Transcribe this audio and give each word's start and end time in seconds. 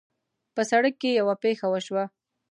په 0.55 0.61
سړک 0.71 0.93
کې 1.01 1.09
یوه 1.19 1.35
پېښه 1.43 1.67
وشوه 1.69 2.03